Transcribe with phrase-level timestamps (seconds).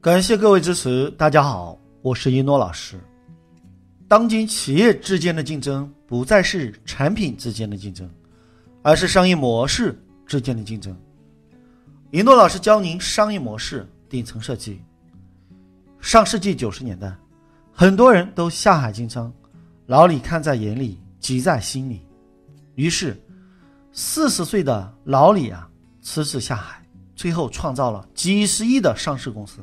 [0.00, 3.00] 感谢各位支持，大家好，我是一诺老师。
[4.06, 8.08] 当今企业之间的竞争不再是产品之间的竞争，
[8.80, 10.96] 而是商业模式之间的竞争。
[12.12, 14.80] 一诺老师教您商业模式顶层设计。
[15.98, 17.12] 上世纪九十年代，
[17.72, 19.32] 很多人都下海经商，
[19.86, 22.06] 老李看在眼里，急在心里，
[22.76, 23.20] 于是
[23.90, 25.68] 四十岁的老李啊
[26.00, 26.80] 辞职下海。
[27.16, 29.58] 最后创造了几十亿的上市公司，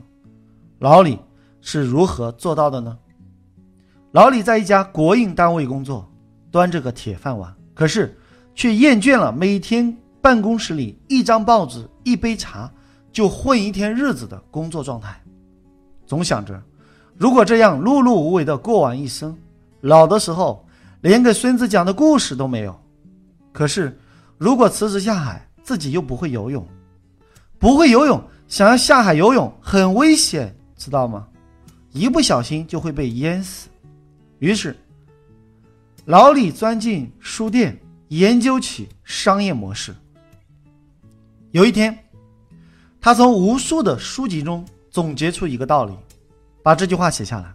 [0.79, 1.18] 老李
[1.61, 2.97] 是如何做到的呢？
[4.11, 6.10] 老李在一家国营单位工作，
[6.52, 8.18] 端着个铁饭碗，可是
[8.54, 12.71] 却厌倦了每天办公室里一张报纸、一杯茶
[13.11, 15.21] 就混一天日子的工作状态，
[16.06, 16.61] 总想着，
[17.18, 19.38] 如果这样碌碌无为的过完一生，
[19.82, 20.66] 老的时候
[21.02, 22.78] 连给孙子讲的故事都没有。
[23.54, 23.97] 可是，
[24.38, 26.66] 如果辞职下海，自己又不会游泳。
[27.57, 30.55] 不会游泳，想要下海游泳很危险，
[30.86, 31.28] 知道吗？
[31.92, 33.69] 一不小心就会被淹死。
[34.38, 34.78] 于是，
[36.05, 37.75] 老李钻进书店
[38.09, 39.95] 研究起商业模式。
[41.50, 41.97] 有一天，
[43.02, 45.97] 他从无数的书籍中总结出一个道理，
[46.61, 47.52] 把这句话写下来：“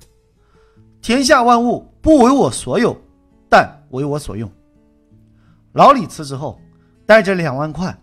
[1.00, 3.00] 天下万物不为我所有，
[3.48, 4.50] 但为我所用。”
[5.70, 6.60] 老李辞职后，
[7.06, 7.96] 带着两万块，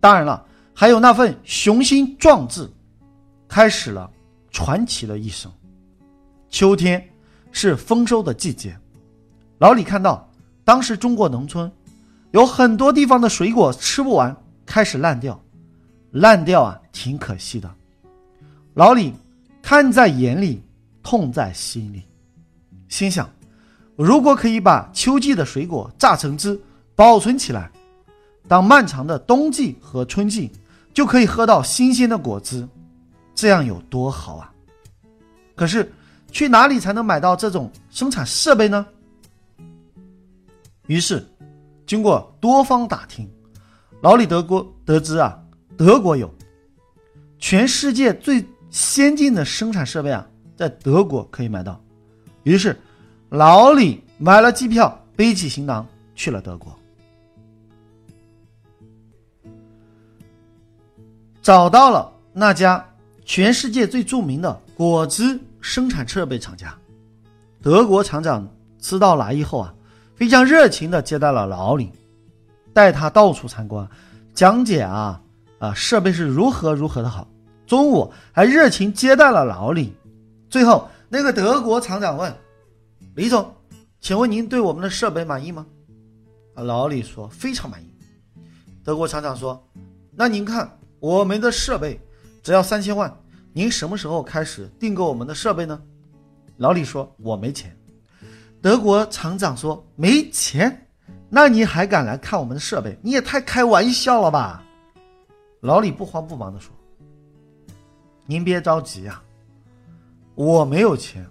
[0.00, 0.46] 当然了。
[0.72, 2.66] 还有那份雄心壮志，
[3.46, 4.10] 开始了
[4.54, 5.52] 传奇的一生。
[6.48, 7.04] 秋天
[7.50, 8.74] 是丰收的季节，
[9.58, 10.30] 老李看到
[10.64, 11.70] 当时中国农村
[12.30, 15.38] 有很多地方的水果吃不完，开始烂掉，
[16.12, 17.68] 烂掉啊，挺可惜的。
[18.74, 19.12] 老李
[19.60, 20.62] 看在眼里，
[21.02, 22.04] 痛在心里，
[22.88, 23.28] 心想：
[23.96, 26.58] 如果可以把秋季的水果榨成汁，
[26.94, 27.68] 保存起来，
[28.46, 30.50] 当漫长的冬季和春季。
[30.92, 32.68] 就可以喝到新鲜的果汁，
[33.34, 34.52] 这样有多好啊！
[35.54, 35.92] 可是
[36.30, 38.86] 去哪里才能买到这种生产设备呢？
[40.86, 41.26] 于是，
[41.86, 43.28] 经过多方打听，
[44.00, 45.38] 老李德国得知啊，
[45.76, 46.32] 德国有
[47.38, 51.80] 全世界最先进的生产设备啊，在德国可以买到。
[52.42, 52.78] 于是，
[53.30, 56.76] 老李买了机票，背起行囊去了德国。
[61.40, 62.84] 找到了那家
[63.24, 66.76] 全世界最著名的果汁生产设备厂家，
[67.62, 68.46] 德国厂长
[68.78, 69.74] 知道来意后啊，
[70.14, 71.90] 非常热情的接待了老李，
[72.72, 73.88] 带他到处参观，
[74.34, 75.20] 讲解啊
[75.58, 77.26] 啊设备是如何如何的好。
[77.66, 79.94] 中午还热情接待了老李。
[80.50, 82.32] 最后，那个德国厂长问
[83.14, 83.54] 李总
[84.00, 85.64] ：“请问您对我们的设备满意吗？”
[86.54, 87.86] 啊，老李说：“非常满意。”
[88.84, 89.66] 德国厂长说
[90.14, 90.70] ：“那您看。”
[91.00, 92.00] 我们的设备
[92.44, 93.10] 只要三千万，
[93.54, 95.82] 您什么时候开始订购我们的设备呢？
[96.58, 97.74] 老李说：“我没钱。”
[98.60, 100.86] 德国厂长说：“没钱？
[101.30, 102.98] 那你还敢来看我们的设备？
[103.02, 104.62] 你也太开玩笑了吧！”
[105.62, 106.70] 老李不慌不忙地说
[108.26, 109.22] ：“您别着急呀，
[110.34, 111.26] 我没有钱，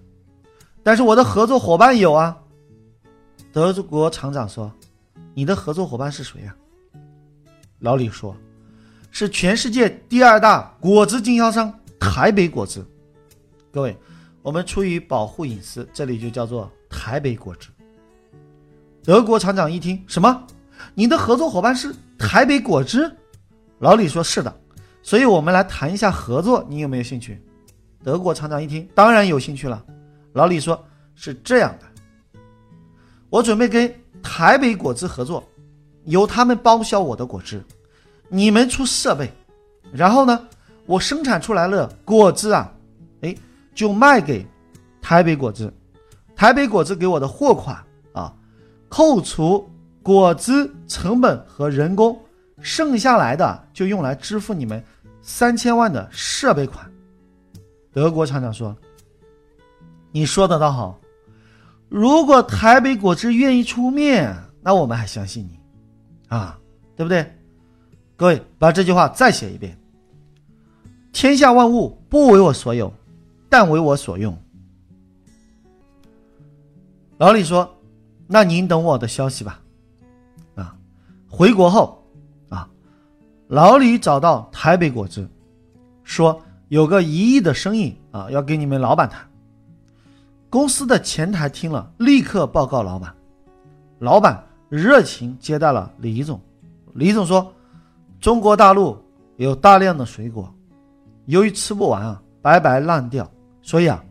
[0.81, 2.35] 但是我的合作伙伴有啊。”
[3.53, 4.74] 德国厂长说
[5.35, 6.56] ：“你的合作伙伴是谁呀？”
[7.78, 8.35] 老李说。
[9.13, 12.84] 是全世界第二大果汁经销商台北果汁，
[13.72, 13.96] 各位，
[14.41, 17.69] 我们出于保护隐私，这里就叫做台北果汁。
[19.03, 20.47] 德国厂长一听，什么？
[20.96, 23.09] 你的合作伙伴是台北果汁？
[23.78, 24.51] 老李说是的，
[25.03, 27.40] 所以我们来谈一下合作，你有没有兴趣？
[28.03, 29.85] 德国厂长一听，当然有兴趣了。
[30.34, 32.40] 老李说是这样的，
[33.30, 33.94] 我准备跟
[34.24, 35.47] 台北果汁合作，
[36.06, 37.63] 由他们包销我的果汁。
[38.35, 39.31] 你们出设备，
[39.91, 40.47] 然后呢，
[40.88, 42.73] 我生产出来了果汁啊，
[43.21, 43.35] 哎，
[43.75, 44.44] 就卖给
[44.99, 45.71] 台北果汁，
[46.35, 47.77] 台北果汁给我的货款
[48.11, 48.33] 啊，
[48.89, 49.69] 扣除
[50.01, 52.19] 果汁成本和人工，
[52.59, 54.83] 剩下来的就用来支付你们
[55.21, 56.91] 三千万的设备款。
[57.94, 58.75] 德国厂长说
[60.12, 61.00] ：“你说的倒好，
[61.88, 65.59] 如果台北果汁愿意出面，那我们还相信你，
[66.29, 66.57] 啊，
[66.95, 67.31] 对不对？”
[68.15, 69.77] 各位，把这句话再写一遍：
[71.12, 72.94] 天下万物不为我所有，
[73.50, 74.38] 但为我所用。
[77.18, 77.75] 老李说
[78.27, 79.60] ：“那您等我的消息吧。”
[80.56, 80.75] 啊，
[81.27, 82.04] 回国后
[82.50, 82.69] 啊，
[83.48, 85.27] 老李找到台北果汁，
[86.04, 86.39] 说
[86.69, 89.27] 有个一亿的生意啊，要跟你们老板谈。
[90.50, 93.13] 公司的前台听了，立刻报告老板。
[94.00, 96.39] 老板热情接待了李总。
[96.94, 97.52] 李总说。
[98.24, 98.98] 中国大陆
[99.36, 100.50] 有大量的水果，
[101.25, 103.30] 由于吃不完啊，白白烂掉。
[103.62, 104.02] 所以啊，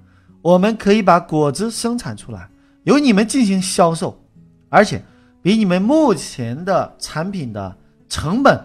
[0.43, 2.47] 我们可以把果汁生产出来，
[2.83, 4.23] 由你们进行销售，
[4.69, 5.03] 而且
[5.41, 7.75] 比你们目前的产品的
[8.07, 8.63] 成本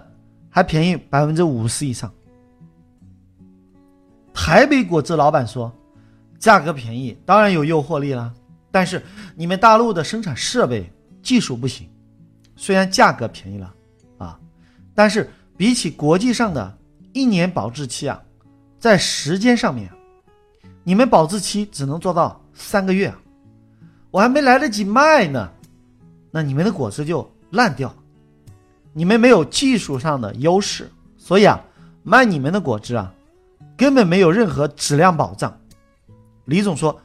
[0.49, 2.11] 还便宜百分之五十以上。
[4.33, 5.71] 台北果汁老板说
[6.37, 8.33] ：“价格便宜，当然有诱惑力了。
[8.69, 9.01] 但是
[9.33, 10.91] 你们大陆的生产设备
[11.23, 11.89] 技术不行，
[12.57, 13.73] 虽然价格便宜了
[14.17, 14.37] 啊，
[14.93, 16.77] 但是比起国际上的
[17.11, 18.21] 一年保质期啊，
[18.79, 19.91] 在时间上面。”
[20.85, 23.13] 你们保质期只能做到三个月，
[24.09, 25.49] 我还没来得及卖呢，
[26.31, 27.93] 那你们的果汁就烂掉。
[28.93, 31.61] 你们没有技术上的优势，所以啊，
[32.03, 33.13] 卖你们的果汁啊，
[33.75, 35.55] 根本没有任何质量保障。
[36.45, 36.97] 李总说，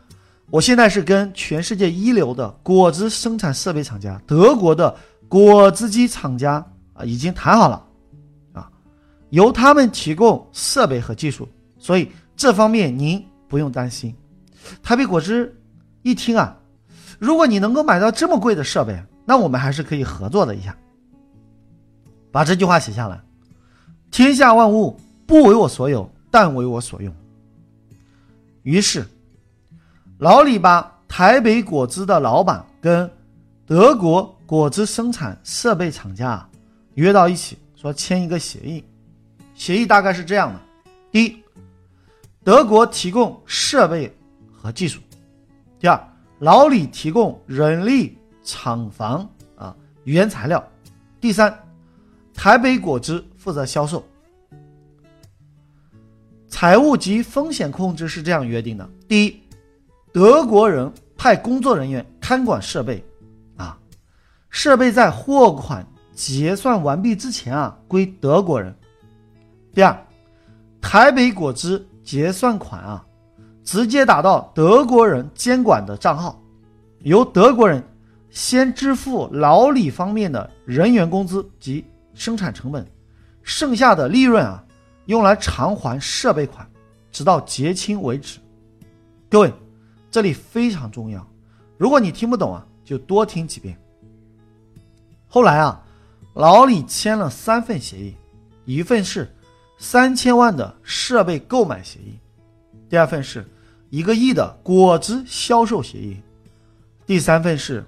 [0.48, 4.96] 我现在是跟全世界一流的果汁生产设备厂家，德国的
[5.26, 6.64] 果汁机厂家
[6.94, 7.84] 啊，已经谈好了，
[9.32, 11.46] 由他们提供设备和技术，
[11.78, 13.22] 所以这方面您。
[13.48, 14.16] 不用担心，
[14.82, 15.54] 台北果汁
[16.00, 16.56] 一听啊，
[17.18, 20.74] 如果你能够买到这么贵的设备，那我们还是可以合作的一下。
[22.30, 23.20] 把这句话写下来：
[24.10, 27.14] 天下万物不为我所有，但为我所用。
[28.62, 29.06] 于是，
[30.16, 33.10] 老李把台北果汁的老板跟
[33.66, 36.48] 德国果汁生产设备厂家
[36.94, 38.82] 约到一起，说签一个协议。
[39.62, 40.60] 协议大概是这样的：
[41.12, 41.40] 第一。
[42.42, 44.12] 德国提供设备
[44.52, 45.00] 和技术，
[45.78, 46.08] 第二，
[46.40, 49.24] 老李提供人力、厂房
[49.54, 49.72] 啊、
[50.02, 50.68] 原材料，
[51.20, 51.56] 第三，
[52.34, 54.04] 台北果汁负责销售。
[56.48, 59.40] 财务及风险控制是这样约定的：第一，
[60.12, 63.00] 德国人派工作人员看管设备，
[63.56, 63.78] 啊，
[64.50, 68.72] 设备在货款结算完毕之前啊归德国人；
[69.74, 70.06] 第二，
[70.80, 71.86] 台北果汁。
[72.04, 73.06] 结算款啊，
[73.62, 76.42] 直接打到德国人监管的账号，
[76.98, 77.80] 由德国人
[78.28, 82.84] 先支付老李方面的人员工资及生产成本，
[83.44, 84.64] 剩下的利润啊，
[85.06, 86.68] 用来偿还设备款，
[87.12, 88.40] 直到结清为止。
[89.30, 89.54] 各位，
[90.10, 91.24] 这里非常重要，
[91.78, 93.78] 如果你听不懂啊，就多听几遍。
[95.28, 95.80] 后来啊，
[96.34, 98.16] 老李签了三份协议，
[98.64, 99.32] 一份是。
[99.82, 102.16] 三千万的设备购买协议，
[102.88, 103.44] 第二份是
[103.90, 106.22] 一个亿的果汁销售协议，
[107.04, 107.84] 第三份是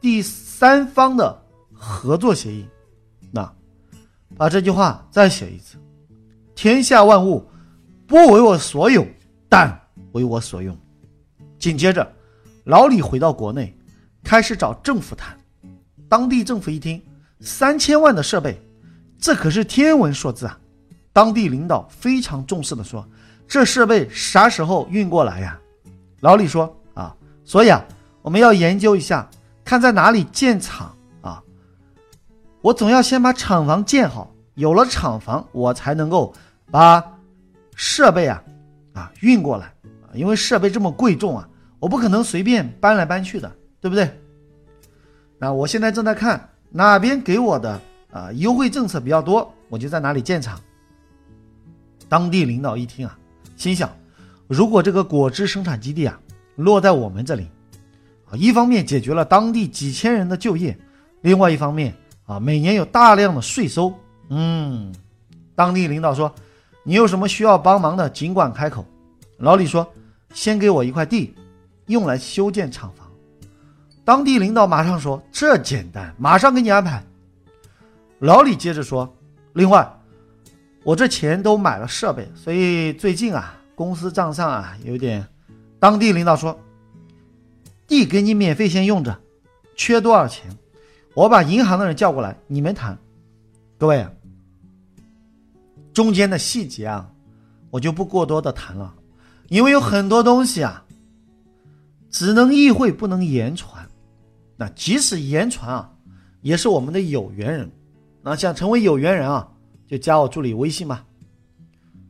[0.00, 1.42] 第三方的
[1.72, 2.64] 合作协议。
[3.32, 3.52] 那
[4.36, 5.76] 把这句话再写一次：
[6.54, 7.44] 天下万物
[8.06, 9.04] 不为我所有，
[9.48, 9.76] 但
[10.12, 10.78] 为我所用。
[11.58, 12.08] 紧接着，
[12.62, 13.76] 老李回到国内，
[14.22, 15.36] 开始找政府谈。
[16.08, 17.02] 当地政府一听，
[17.40, 18.62] 三千万的设备，
[19.18, 20.56] 这可是天文数字啊！
[21.12, 23.06] 当地领导非常重视的说
[23.46, 25.58] ：“这设备啥时候运过来呀？”
[26.20, 27.14] 老李说：“啊，
[27.44, 27.84] 所以啊，
[28.22, 29.28] 我们要研究一下，
[29.64, 31.42] 看在哪里建厂啊。
[32.62, 36.32] 我总要先把厂房建好，有了厂房，我才能够
[36.70, 37.04] 把
[37.74, 38.42] 设备啊
[38.94, 39.66] 啊运过来
[40.02, 40.14] 啊。
[40.14, 41.46] 因为设备这么贵重啊，
[41.78, 44.08] 我不可能随便搬来搬去的，对不对？
[45.38, 47.78] 那我现在正在看哪边给我的
[48.10, 50.58] 啊优惠政策比较多，我就在哪里建厂。”
[52.12, 53.18] 当地领导一听啊，
[53.56, 53.90] 心想：
[54.46, 56.20] 如果这个果汁生产基地啊
[56.56, 57.48] 落在我们这里，
[58.26, 60.78] 啊，一方面解决了当地几千人的就业，
[61.22, 61.94] 另外一方面
[62.26, 63.94] 啊，每年有大量的税收。
[64.28, 64.94] 嗯，
[65.54, 66.30] 当地领导说
[66.84, 68.84] ：“你有什么需要帮忙的，尽管开口。”
[69.40, 69.90] 老李说
[70.34, 71.34] ：“先给我一块地，
[71.86, 73.08] 用来修建厂房。”
[74.04, 77.02] 当地领导马上说：“这简单，马上给你安排。”
[78.20, 79.10] 老李接着说
[79.54, 79.90] ：“另外。”
[80.84, 85.24] 我这钱都买了设备，所以最近啊，公司账上啊有点。
[85.78, 86.58] 当地领导说，
[87.86, 89.16] 地给你免费先用着，
[89.76, 90.50] 缺多少钱，
[91.14, 92.98] 我把银行的人叫过来，你们谈。
[93.78, 94.04] 各位，
[95.92, 97.08] 中间的细节啊，
[97.70, 98.92] 我就不过多的谈了，
[99.48, 100.84] 因为有很多东西啊，
[102.10, 103.88] 只能意会不能言传。
[104.56, 105.92] 那即使言传啊，
[106.40, 107.70] 也是我们的有缘人。
[108.20, 109.48] 那想成为有缘人啊。
[109.92, 111.04] 就加我助理微信吧。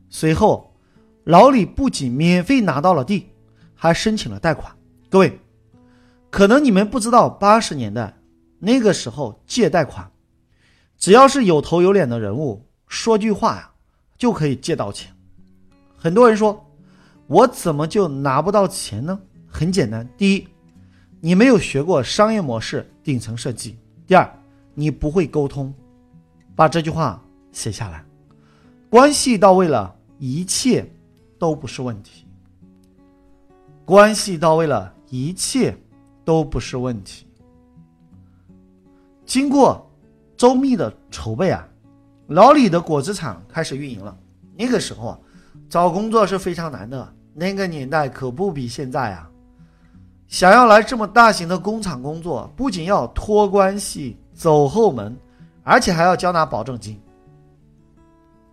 [0.09, 0.73] 随后，
[1.25, 3.27] 老李不仅免费拿到了地，
[3.75, 4.73] 还申请了贷款。
[5.09, 5.37] 各位，
[6.29, 8.17] 可能你们不知道，八十年代
[8.57, 10.09] 那个时候借贷款，
[10.97, 13.69] 只要是有头有脸的人物，说句话呀，
[14.17, 15.13] 就可以借到钱。
[15.97, 16.65] 很多人说，
[17.27, 19.19] 我怎么就拿不到钱呢？
[19.45, 20.47] 很简单，第一，
[21.19, 23.75] 你没有学过商业模式顶层设计；
[24.07, 24.41] 第二，
[24.73, 25.73] 你不会沟通。
[26.55, 27.21] 把这句话。
[27.53, 28.03] 写下来，
[28.89, 30.85] 关系到位了，一切
[31.39, 32.25] 都不是问题，
[33.85, 35.73] 关系到位了，一切
[36.25, 37.25] 都不是问题。
[39.25, 39.89] 经过
[40.35, 41.65] 周密的筹备啊，
[42.27, 44.17] 老李的果汁厂开始运营了。
[44.57, 45.19] 那个时候啊，
[45.69, 49.29] 找工作是非常难的，那个年代可不比现在啊。
[50.27, 55.15] 想要来这么大型的工厂工作，不仅要托关系、走后门，
[55.63, 56.99] 而且还要交纳保证金。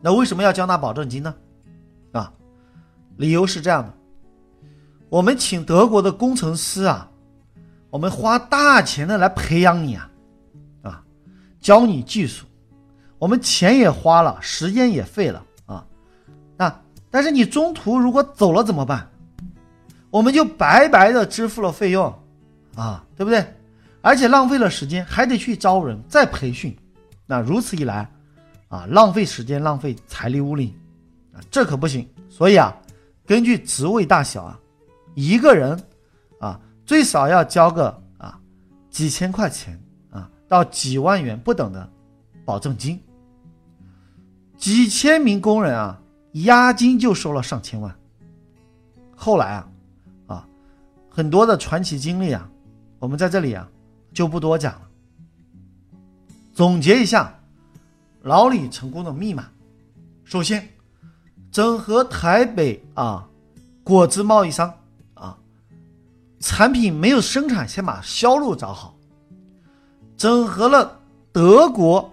[0.00, 1.34] 那为什么要交纳保证金呢？
[2.12, 2.32] 啊，
[3.16, 3.92] 理由是这样的：
[5.08, 7.10] 我们请德国的工程师啊，
[7.90, 10.10] 我们花大钱的来培养你啊，
[10.82, 11.02] 啊，
[11.60, 12.46] 教你技术，
[13.18, 15.86] 我们钱也花了，时间也费了啊，
[16.56, 19.06] 那但是你中途如果走了怎么办？
[20.10, 22.12] 我们就白白的支付了费用，
[22.74, 23.44] 啊，对不对？
[24.02, 26.76] 而且浪费了时间，还得去招人再培训，
[27.26, 28.10] 那如此一来，
[28.70, 30.74] 啊，浪费时间，浪费财力物力，
[31.34, 32.08] 啊，这可不行。
[32.28, 32.74] 所以啊，
[33.26, 34.58] 根据职位大小啊，
[35.14, 35.78] 一个人，
[36.38, 38.40] 啊，最少要交个啊
[38.88, 39.76] 几千块钱
[40.10, 41.86] 啊到几万元不等的
[42.44, 42.98] 保证金。
[44.56, 46.00] 几千名工人啊，
[46.32, 47.94] 押金就收了上千万。
[49.16, 49.66] 后来啊。
[50.28, 50.46] 啊
[51.12, 52.48] 很多的传奇经历啊，
[53.00, 53.68] 我们在这里啊
[54.12, 54.88] 就不多讲了。
[56.52, 57.34] 总结一下，
[58.22, 59.48] 老李成功的密码：
[60.24, 60.68] 首先，
[61.50, 63.28] 整合台北啊
[63.82, 64.72] 果汁贸易商
[65.14, 65.38] 啊，
[66.38, 68.94] 产品没有生产，先把销路找好；
[70.16, 71.00] 整合了
[71.32, 72.12] 德国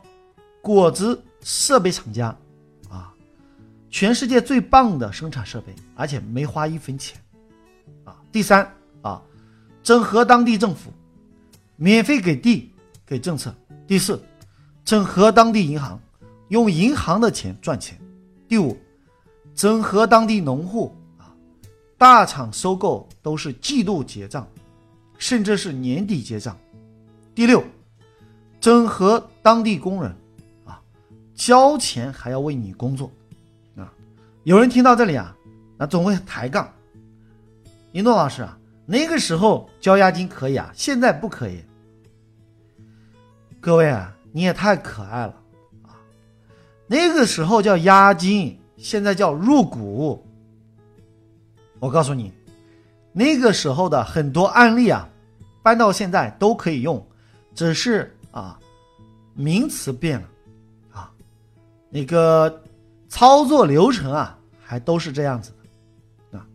[0.62, 2.36] 果汁设备厂家
[2.90, 3.14] 啊，
[3.90, 7.20] 全世界最棒的生产设备，而且没花一分钱
[8.04, 8.16] 啊。
[8.32, 8.70] 第三。
[9.04, 9.22] 啊，
[9.84, 10.92] 整合当地政府，
[11.78, 12.74] 免费给地
[13.06, 13.54] 给政策。
[13.86, 14.22] 第四，
[14.88, 16.00] 整合当地银行，
[16.48, 18.00] 用银行的钱赚钱。
[18.48, 18.78] 第五，
[19.54, 21.36] 整合当地农户啊，
[21.98, 24.48] 大厂收购都是季度结账，
[25.18, 26.58] 甚至是年底结账。
[27.36, 27.62] 第六，
[28.62, 30.16] 整合当地工人
[30.64, 30.82] 啊，
[31.36, 33.12] 交钱还要为你工作
[33.76, 33.92] 啊。
[34.46, 35.36] 有人听到这里啊，
[35.78, 36.74] 那总会抬杠，
[37.92, 38.58] 一诺老师啊。
[38.86, 41.62] 那个时候交押金可以啊，现在不可以。
[43.60, 45.34] 各位啊，你也太可爱了
[45.82, 45.98] 啊！
[46.86, 50.24] 那个时候叫押金，现在叫入股。
[51.80, 52.32] 我告诉你，
[53.12, 55.10] 那个时候的很多案例啊，
[55.64, 57.04] 搬到现在都可以用，
[57.56, 58.60] 只是啊，
[59.34, 60.30] 名词变了
[60.92, 61.12] 啊，
[61.90, 62.62] 那个
[63.10, 65.52] 操作流程啊，还都是这样子
[66.32, 66.46] 的啊。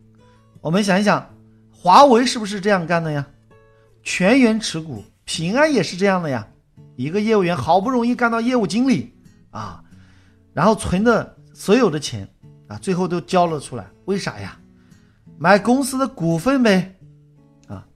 [0.61, 1.29] 我们想一想。
[1.73, 3.27] 华为是不是这样干的呀？
[4.05, 6.47] 全员持股，平安也是这样的呀。
[6.97, 9.15] 一个业务员好不容易干到业务经理
[9.51, 9.83] 啊，
[10.53, 12.29] 然后存的所有的钱
[12.69, 13.91] 啊，最后都交了出来。
[14.05, 14.59] 为啥呀？
[15.39, 16.99] 买公司的股份呗。
[17.69, 17.87] 啊，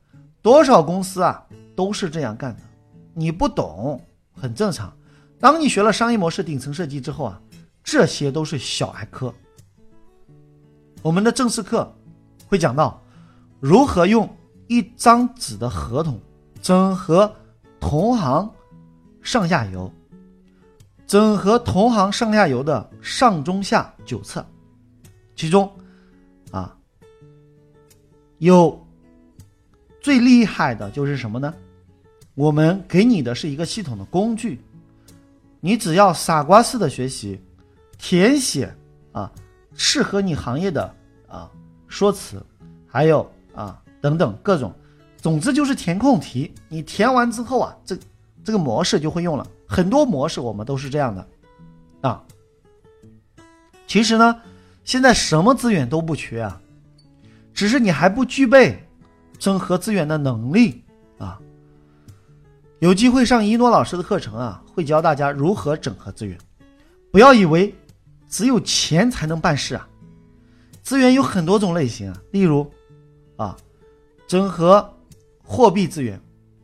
[0.43, 2.63] 多少公司啊都是这样干的。
[3.15, 4.01] 你不懂
[4.33, 4.93] 很正常。
[5.39, 7.41] 当你学了商业模式顶层设计之后啊，
[7.83, 9.35] 这些都是小儿科。
[11.03, 11.95] 我们的正式课
[12.47, 13.03] 会讲到。
[13.59, 14.29] 如何用
[14.69, 16.21] 一张纸的合同
[16.61, 17.35] 整合
[17.81, 18.49] 同行
[19.27, 19.93] 上下游，
[21.05, 24.47] 整合同行上下游的上中下九册，
[25.35, 25.69] 其中
[26.53, 26.79] 啊
[28.39, 28.81] 有
[30.01, 31.53] 最厉害的就是什么呢？
[32.37, 34.61] 我们给你的是一个系统的工具，
[35.59, 37.37] 你只要傻瓜式的学习，
[37.99, 38.73] 填写
[39.11, 39.29] 啊
[39.75, 40.95] 适合你行业的
[41.27, 41.51] 啊
[41.89, 42.41] 说辞，
[42.87, 43.29] 还有。
[43.57, 44.71] 啊，等等各种，
[45.17, 46.53] 总之就是填空题。
[46.69, 47.97] 你填完之后啊，这
[48.47, 49.45] 这个模式就会用了。
[49.67, 51.29] 很多模式我们都是这样的
[52.01, 52.25] 啊。
[53.89, 54.41] 其实呢，
[54.85, 56.61] 现在什么资源都不缺啊，
[57.53, 58.81] 只是你还不具备
[59.37, 60.85] 整合资源的能力
[61.19, 61.41] 啊。
[62.79, 66.39] 有机会上一诺老师的课程啊，会教大家如何整合资源。
[67.11, 67.75] 不要以为
[68.29, 69.89] 只有钱才能办事啊，
[70.83, 72.71] 资源有很多种类型啊，例如。
[73.37, 73.55] 啊，
[74.27, 74.97] 整合
[75.43, 76.19] 货币资源、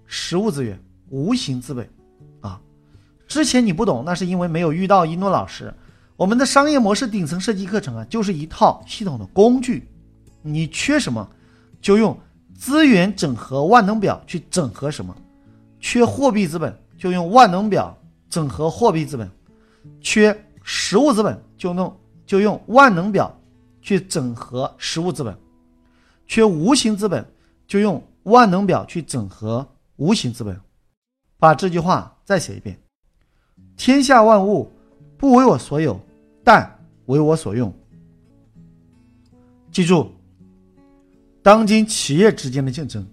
[0.06, 0.82] 实物资源、
[1.12, 1.87] 无形资本，
[2.40, 2.59] 啊，
[3.28, 5.73] 之前你不懂，那是因为没有遇到一诺老师。
[6.16, 9.87] 我们的商业模式顶层设计课程啊，就是一套系统的工具。
[10.40, 11.28] 你缺什么，
[11.83, 12.19] 就用
[12.57, 15.14] 资源整合万能表去整合什么；
[15.78, 17.95] 缺货币资本，就用万能表
[18.31, 19.28] 整合货币资本；
[20.00, 23.38] 缺实物资本，就弄就用万能表
[23.83, 25.37] 去整合实物资本。
[26.26, 27.23] 缺无形资本，
[27.66, 30.59] 就用万能表去整合无形资本。
[31.42, 32.78] 把这句话再写一遍：
[33.76, 34.70] 天下万物
[35.18, 36.00] 不为我所有，
[36.44, 37.75] 但为我所用。
[39.72, 40.12] 记住，
[41.42, 43.04] 当今企业之间的竞争，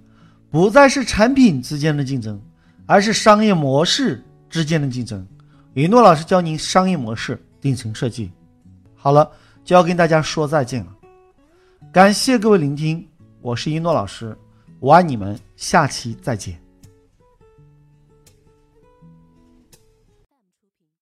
[0.51, 2.39] 不再是产品之间的竞争，
[2.85, 5.25] 而是商业模式之间的竞争。
[5.73, 8.31] 一诺老师教您商业模式顶层设计。
[8.93, 9.27] 好了，
[9.63, 10.95] 就要跟大家说再见了。
[11.91, 13.03] 感谢各位聆听，
[13.41, 14.37] 我是一诺老师，
[14.79, 16.68] 我爱你们，下期再见。